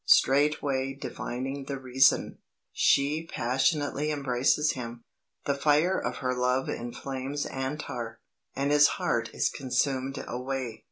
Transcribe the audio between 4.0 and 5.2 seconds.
embraces him.